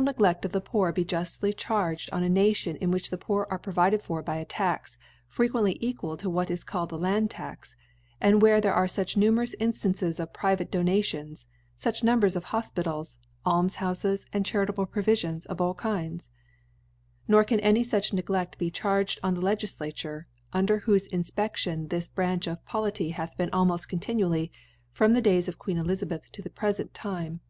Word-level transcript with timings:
eglcft 0.00 0.46
of 0.46 0.52
the 0.52 0.62
Poor 0.62 0.94
he 0.96 1.04
juftly 1.04 1.52
charged 1.54 2.08
on 2.10 2.22
a 2.22 2.28
Nation 2.30 2.74
in 2.76 2.90
vyhich 2.90 3.10
the 3.10 3.18
Poor 3.18 3.46
^r^e 3.50 3.60
provided 3.60 4.00
for 4.00 4.22
by 4.22 4.36
a 4.36 4.46
Tax 4.46 4.96
frequently 5.28 5.74
eqfjal 5.82 6.18
to 6.18 6.28
* 6.28 6.28
\7hat 6.30 6.48
is 6.50 6.64
called 6.64 6.90
ihe 6.90 6.98
Lapd 7.00 7.28
Tax^ 7.28 7.74
and 8.18 8.40
wherq 8.40 8.62
there 8.62 8.72
are 8.72 8.86
liich 8.86 9.18
numerous 9.18 9.54
Inftanq^^ 9.60 10.18
of 10.18 10.32
pirU 10.32 10.56
vate 10.56 10.72
Donations^ 10.72 11.44
inch 11.84 12.02
Numbers 12.02 12.34
of 12.34 12.44
Hic^i 12.46 12.72
* 12.74 12.74
tak, 13.14 13.18
Alms 13.44 13.76
houJks^ 13.76 14.24
and 14.32 14.46
charitable 14.46 14.86
Frovifions 14.86 15.44
of 15.48 15.60
all 15.60 15.74
Kinds 15.74 16.30
9 17.28 17.34
Nor 17.34 17.44
can 17.44 17.60
a^y 17.60 17.76
inch 17.76 17.90
NegleA 18.12 18.56
be 18.56 18.70
charged 18.70 19.20
or^ 19.22 19.34
the 19.34 19.42
Le^ature; 19.42 20.22
under 20.54 20.80
whpfc 20.80 21.10
Infpe(Jlipr> 21.10 21.90
this 21.90 22.08
Branch 22.08 22.46
of 22.46 22.64
Polity 22.64 23.12
bath 23.12 23.36
been 23.36 23.50
aliopoft 23.50 23.86
cqn» 23.92 24.00
tinually 24.16 24.50
from 24.92 25.12
the 25.12 25.20
Days 25.20 25.46
of 25.46 25.58
Qgeen 25.58 25.84
EUzabab 25.84 26.24
to 26.30 26.40
the 26.40 26.48
prelent 26.48 26.88
Time. 26.94 27.40